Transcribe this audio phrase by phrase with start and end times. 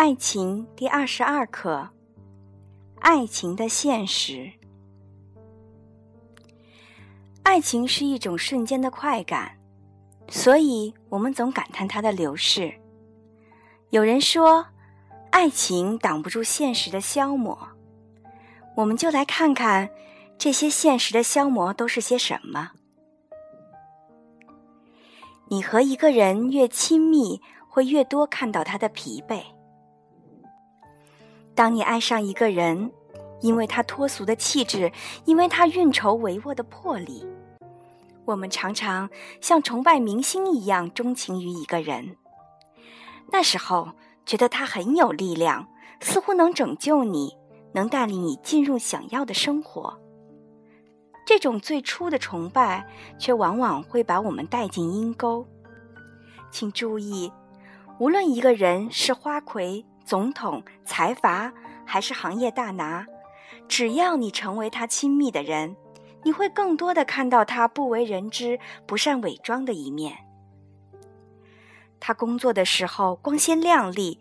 [0.00, 1.90] 爱情第二十二课：
[3.00, 4.50] 爱情的现实。
[7.42, 9.58] 爱情是一种瞬间的快感，
[10.26, 12.72] 所以我们总感叹它的流逝。
[13.90, 14.64] 有人说，
[15.32, 17.68] 爱情挡不住现实的消磨。
[18.76, 19.90] 我们就来看看
[20.38, 22.70] 这些现实的消磨都是些什么。
[25.48, 29.42] 你和一个人越亲密，会越多看到他的疲惫。
[31.60, 32.90] 当你爱上一个人，
[33.42, 34.90] 因为他脱俗的气质，
[35.26, 37.28] 因为他运筹帷幄的魄力，
[38.24, 39.10] 我们常常
[39.42, 42.16] 像崇拜明星一样钟情于一个人。
[43.30, 43.90] 那时候
[44.24, 45.68] 觉得他很有力量，
[46.00, 47.36] 似乎能拯救你，
[47.74, 50.00] 能带领你进入想要的生活。
[51.26, 55.46] 这种最初的崇拜，却往往会把我们带进阴沟。
[56.50, 57.30] 请注意，
[57.98, 59.84] 无论一个人是花魁。
[60.10, 61.52] 总统、财阀
[61.86, 63.06] 还是行业大拿，
[63.68, 65.76] 只要你成为他亲密的人，
[66.24, 70.18] 你会更多的看到他不为人知、不善伪装的一面。
[72.00, 74.18] 他工作的时候光鲜亮丽，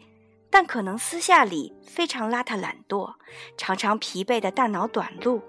[0.52, 3.12] 但可能私下里非常邋遢懒惰，
[3.58, 5.42] 常常疲惫的大脑短路。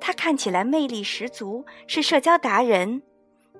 [0.00, 3.00] 他看起来魅力十足，是社交达人，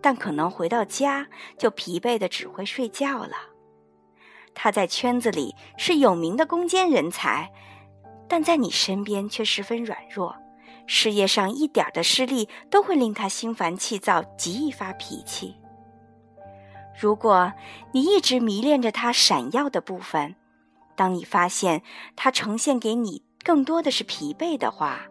[0.01, 3.50] 但可能回到家就疲惫的只会睡觉了。
[4.55, 7.51] 他在圈子里是有名的攻坚人才，
[8.29, 10.37] 但在你身边却十分软弱。
[10.87, 15.57] 事业上一点的失利都会令他心烦气躁，极易发脾气。
[17.01, 17.53] 如果
[17.93, 20.35] 你一直迷恋着他闪耀的部分，
[20.97, 21.83] 当你发现
[22.17, 25.03] 他呈现给你更多的是疲惫的话，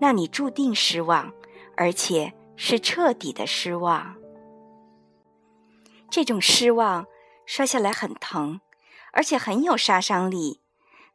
[0.00, 1.32] 那你注定失望，
[1.76, 4.16] 而且是彻底的失望。
[6.10, 7.06] 这种失望。
[7.46, 8.60] 摔下来很疼，
[9.12, 10.60] 而且很有杀伤力，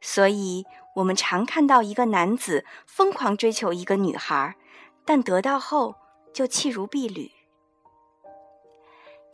[0.00, 0.64] 所以
[0.96, 4.56] 我们常看到一个男子疯狂追求一个女孩，
[5.04, 5.94] 但得到后
[6.32, 7.30] 就弃如敝履；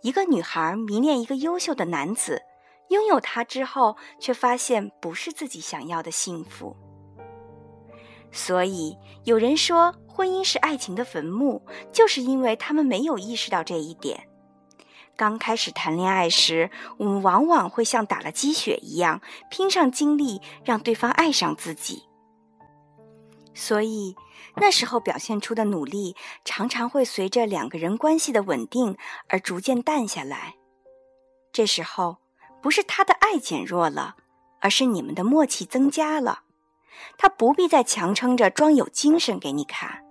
[0.03, 2.42] 一个女孩迷恋一个优秀的男子，
[2.88, 6.76] 拥有他之后却发现不是自己想要的幸福。
[8.30, 14.28] 所以有人说，婚姻是爱情的坟墓，就是因为他们没有意识到这一点。
[15.18, 19.20] 刚开始谈恋爱时，我们往往会像打了鸡血一样
[19.50, 22.04] 拼上精力，让对方爱上自己。
[23.52, 24.14] 所以
[24.54, 26.14] 那时候表现出的努力，
[26.44, 28.96] 常常会随着两个人关系的稳定
[29.28, 30.54] 而逐渐淡下来。
[31.52, 32.18] 这时候
[32.62, 34.14] 不是他的爱减弱了，
[34.60, 36.42] 而是你们的默契增加了。
[37.16, 40.04] 他不必再强撑着装有精神给你看。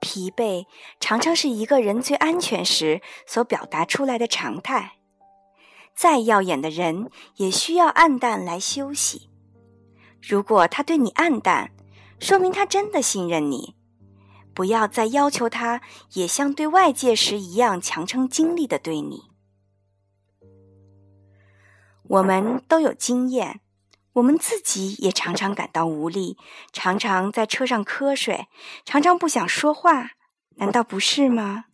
[0.00, 0.66] 疲惫
[1.00, 4.92] 常常是一个人最安全时所表达出来的常态。
[5.94, 9.30] 再耀眼的人也需要暗淡来休息。
[10.20, 11.70] 如果他对你暗淡，
[12.18, 13.74] 说明他真的信任你。
[14.52, 15.82] 不要再要求他
[16.14, 19.24] 也像对外界时一样强撑精力的对你。
[22.04, 23.60] 我们都有经验。
[24.16, 26.38] 我们自己也常常感到无力，
[26.72, 28.46] 常常在车上瞌睡，
[28.82, 30.12] 常常不想说话，
[30.56, 31.66] 难道不是吗？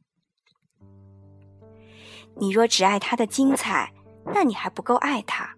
[2.39, 3.93] 你若只爱他的精彩，
[4.35, 5.55] 那你还不够爱他。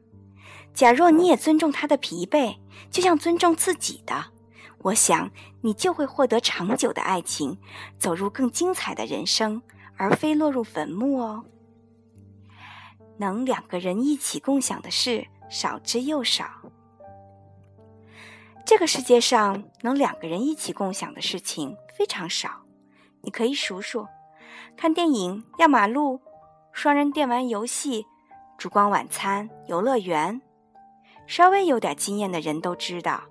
[0.75, 2.59] 假若你也尊重他的疲惫，
[2.91, 4.33] 就像尊重自己的，
[4.81, 5.31] 我想
[5.63, 7.59] 你就会获得长久的爱情，
[7.99, 9.63] 走入更精彩的人生，
[9.97, 11.47] 而非落入坟墓哦。
[13.17, 15.29] 能两个人一起共享的事。
[15.51, 16.47] 少之又少。
[18.67, 22.51] 这个世界上能两个人一起共享的事情非常少，
[23.21, 24.07] 你可以数数：
[24.77, 26.21] 看电影、压马路、
[26.73, 28.07] 双人电玩游戏、
[28.57, 30.41] 烛光晚餐、游乐园。
[31.27, 33.23] 稍微有点经验的人都知道，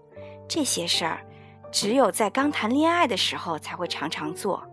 [0.48, 1.26] 这些事儿
[1.72, 4.64] 只有在刚谈恋爱的时候才会常常做。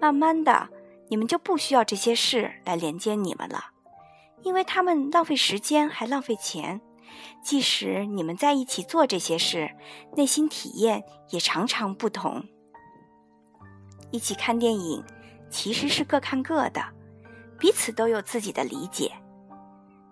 [0.00, 0.68] 慢慢的，
[1.08, 3.66] 你们就不需要这些事来连接你们了。
[4.42, 6.80] 因为他们浪费时间还浪费钱，
[7.42, 9.70] 即使你们在一起做这些事，
[10.16, 12.44] 内心体验也常常不同。
[14.10, 15.02] 一起看电影，
[15.50, 16.84] 其实是各看各的，
[17.58, 19.12] 彼此都有自己的理解。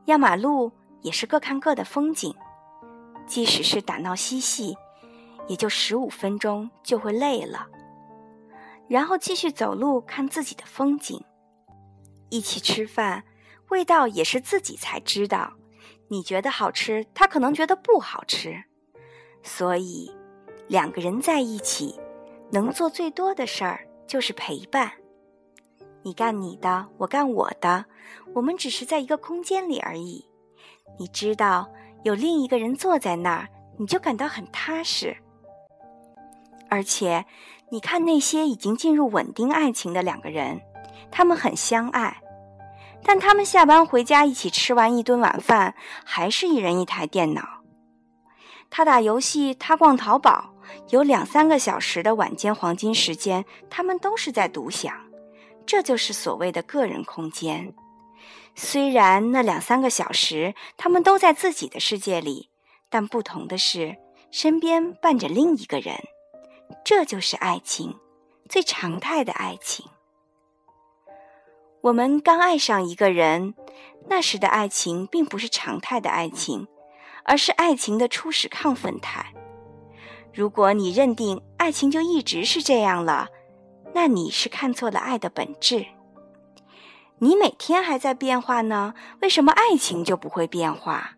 [0.06, 2.35] 压马路也是各看各的风景，
[3.26, 4.76] 即使是打闹嬉戏，
[5.47, 7.69] 也就十五分钟就会累了，
[8.88, 11.23] 然后继续走路看自己的风景。
[12.29, 13.25] 一起吃饭。
[13.70, 15.52] 味道也是自己才知道，
[16.12, 18.65] 你觉得好吃，他可能觉得不好吃。
[19.45, 20.11] 所以，
[20.67, 22.01] 两个人在一起，
[22.51, 24.91] 能做最多的事儿就是陪伴。
[26.03, 27.85] 你干你的，我干我的，
[28.35, 30.27] 我们只是在一个空间里而已。
[30.99, 31.71] 你知道，
[32.03, 33.49] 有另一个人坐在那儿，
[33.79, 35.17] 你就感到很踏实。
[36.69, 37.25] 而且，
[37.71, 40.61] 你看那些已经进入稳定爱情的两个人，
[41.09, 42.21] 他们很相爱，
[43.02, 45.75] 但他们下班回家一起吃完一顿晚饭，
[46.05, 47.62] 还是一人一台电脑。
[48.69, 50.55] 他打游戏，他逛淘宝，
[50.91, 54.94] 有两三个小时的晚间黄金时间，他们都是在独享。
[55.67, 57.73] 这就是所谓的个人空间。
[58.55, 62.50] 虽然那两三个小时，他们都在自己的世界里，
[62.88, 63.97] 但不同的是，
[64.31, 65.97] 身边伴着另一个人。
[66.85, 67.97] 这就是爱情，
[68.49, 69.87] 最常态的爱情。
[71.82, 73.55] 我们刚爱上一个人，
[74.09, 76.69] 那时的爱情并不是常态的爱情，
[77.25, 79.32] 而是爱情的初始亢奋态。
[80.35, 83.29] 如果你认定爱情就一直是这样了，
[83.94, 85.87] 那你是看错了爱的本质。
[87.19, 88.93] 你每天还在变化呢，
[89.23, 91.12] 为什么爱情就不会变化？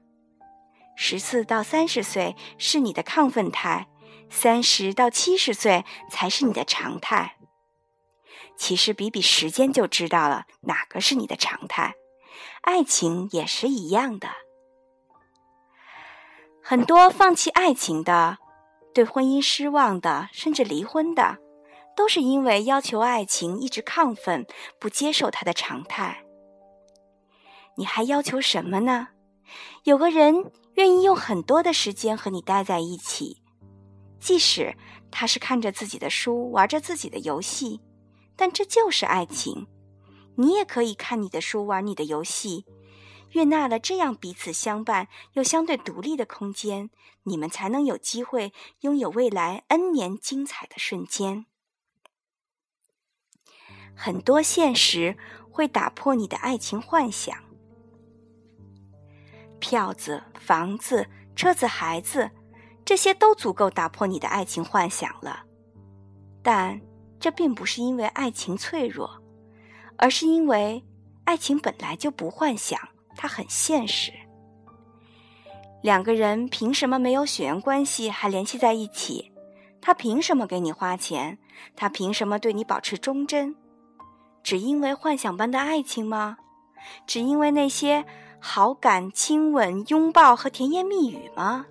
[0.94, 3.88] 十四到三十岁是你的亢奋态。
[4.31, 7.37] 三十到七十岁才是你的常态。
[8.57, 11.95] 其实比比时间就知道了哪个是你的常态。
[12.63, 14.29] 爱情也是一样的。
[16.63, 18.39] 很多放弃爱情的、
[18.95, 21.39] 对婚姻失望的，甚至离婚的，
[21.97, 24.47] 都是因为要求爱情一直亢奋，
[24.79, 26.25] 不接受它的常态。
[27.77, 29.09] 你还要求什么呢？
[29.83, 33.43] 有个人愿意用很多的时间和你待在一起。
[34.21, 34.77] 即使
[35.11, 37.81] 他是看着自己的书，玩着自己的游戏，
[38.37, 39.67] 但这就是爱情。
[40.37, 42.64] 你也可以看你的书，玩你的游戏，
[43.31, 46.90] 悦纳了这样彼此相伴又相对独立的空间，
[47.25, 51.46] 你们才能有机会拥有未来 N 年精彩的瞬间。
[53.94, 55.17] 很多现实
[55.50, 57.37] 会打破你的爱情幻想，
[59.58, 62.31] 票子、房子、车子、孩子。
[62.84, 65.44] 这些都足够打破你的爱情幻想了，
[66.43, 66.81] 但
[67.23, 69.23] 这并不是因为爱情脆弱，
[69.97, 70.83] 而是因为
[71.23, 72.77] 爱情本来就不幻想，
[73.15, 74.13] 它很现实。
[75.83, 79.31] 两个人凭什么没有血缘关系还联系在一起？
[79.81, 81.39] 他凭什么给你花钱？
[81.77, 83.55] 他凭什么对你保持忠贞？
[84.43, 86.39] 只因为幻想般的爱情吗？
[87.07, 88.05] 只因为那些
[88.41, 91.67] 好感、亲吻、拥抱和甜言蜜语吗？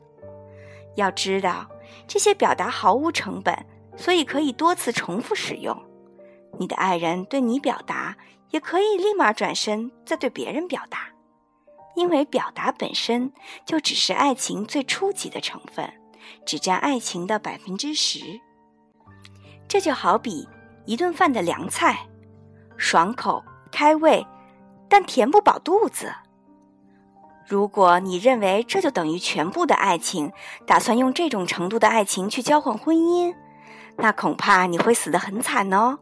[0.95, 1.69] 要知道，
[2.07, 3.65] 这些表达毫无成本，
[3.95, 5.77] 所以可以多次重复使用。
[6.59, 8.15] 你的爱人对你表达，
[8.49, 11.09] 也可以立马转身再对别人表达，
[11.95, 13.31] 因为表达本身
[13.65, 15.91] 就只是爱情最初级的成分，
[16.45, 18.19] 只占爱情的百分之十。
[19.67, 20.47] 这就好比
[20.85, 22.07] 一顿饭的凉菜，
[22.75, 23.41] 爽口
[23.71, 24.25] 开胃，
[24.89, 26.13] 但填不饱肚子。
[27.47, 30.31] 如果你认为这就等于全部的爱情，
[30.65, 33.33] 打算用这种程度的爱情去交换婚姻，
[33.97, 35.99] 那恐怕你会死得很惨哦。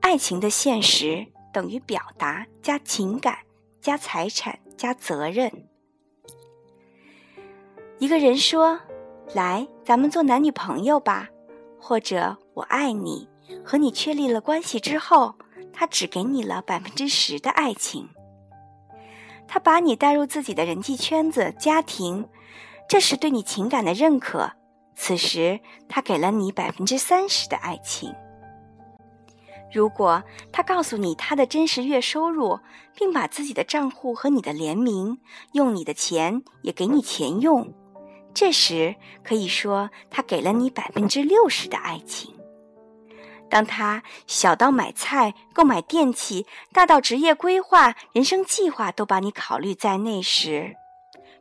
[0.00, 3.38] 爱情的现实等于表达加情感
[3.80, 5.68] 加财产加责任。
[7.98, 8.80] 一个人说
[9.34, 11.28] ：“来，咱们做男女朋友吧。”
[11.80, 13.28] 或者“我爱你”，
[13.64, 15.34] 和你确立了关系之后，
[15.72, 18.08] 他只给你了百分之十的爱情。
[19.46, 22.28] 他把你带入自己的人际圈子、家庭，
[22.88, 24.52] 这是对你情感的认可。
[25.00, 28.12] 此时，他给了你百分之三十的爱情。
[29.72, 32.58] 如果他告诉你他的真实月收入，
[32.96, 35.20] 并把自己的账户和你的联名，
[35.52, 37.72] 用你的钱也给你钱用，
[38.34, 42.34] 这时可以说他给了你百分之六十的爱情。
[43.48, 50.74] 当他小到买菜、购买电器，大到职业规划、人生计划都把你考虑在内时，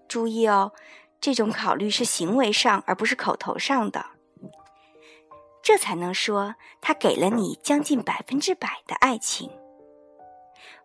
[0.07, 0.71] 注意哦，
[1.19, 4.05] 这种考虑是行为上而不是口头上的，
[5.61, 9.49] 这才能说他给了你将近百分之百的爱情。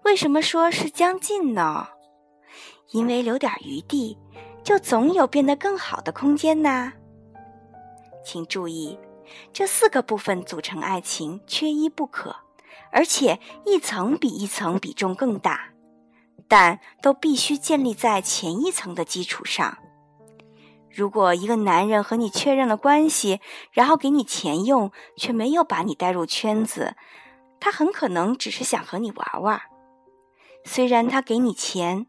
[0.05, 1.89] 为什么说是将近呢？
[2.91, 4.19] 因为留点余地，
[4.65, 6.93] 就总有变得更好的空间呐。
[8.25, 8.99] 请注意。
[9.51, 12.37] 这四个部分组成爱情，缺一不可，
[12.91, 15.71] 而且一层比一层比重更大，
[16.49, 19.79] 但都必须建立在前一层的基础上。
[20.95, 23.41] 如果一个男人和你确认了关系，
[23.73, 26.95] 然后给你钱用，却没有把你带入圈子，
[27.59, 29.63] 他很可能只是想和你玩玩。
[30.65, 32.07] 虽然他给你钱。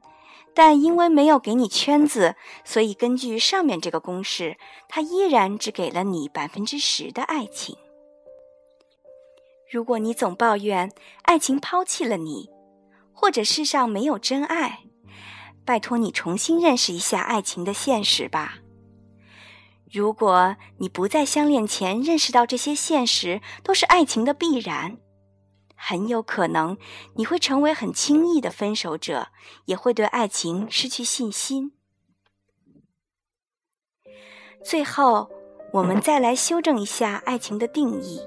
[0.56, 4.56] 但因为没有给你圈子，所以根据上面这个公式，
[4.88, 7.76] 他依然只给了你百分之十的爱情。
[9.68, 10.92] 如果你总抱怨
[11.24, 12.52] 爱情抛弃了你，
[13.12, 14.82] 或者世上没有真爱，
[15.66, 18.60] 拜托你重新认识一下爱情的现实吧。
[19.94, 24.98] 如果你不在相恋前认识到这些现实都是爱情的必然，
[25.76, 26.76] 很有可能
[27.16, 29.28] 你会成为很轻易的分手者，
[29.66, 31.74] 也会对爱情失去信心。
[34.66, 35.30] 最后，
[35.74, 38.20] 我们再来修正一下爱情的定义。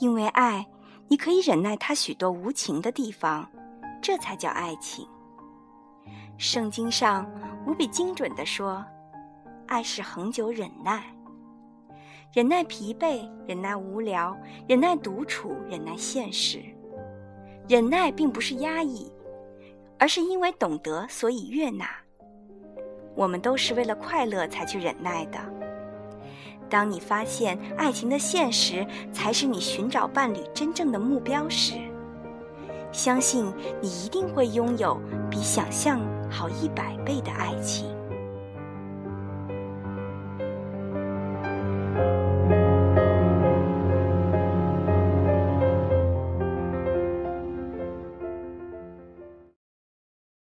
[0.00, 0.66] 因为爱，
[1.06, 3.48] 你可以忍耐他许多无情的地方，
[4.02, 5.06] 这才叫爱情。
[6.36, 7.24] 圣经上
[7.68, 8.84] 无比精准地说，
[9.68, 11.04] 爱是恒久忍耐，
[12.32, 14.34] 忍耐疲惫，忍耐无聊，
[14.66, 16.62] 忍耐独处，忍耐现实。
[17.68, 19.12] 忍耐并不是压抑，
[19.98, 21.86] 而是因为懂得，所以悦纳。
[23.14, 25.38] 我们都是为了快乐才去忍耐的。
[26.70, 31.74] 当你发现爱情的现实才是你寻找伴侣真正的目标时，
[32.90, 34.98] 相信你一定会拥有
[35.30, 37.97] 比想象好一百倍的爱情。